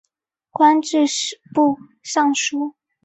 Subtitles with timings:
[0.49, 2.73] 官至吏部尚书。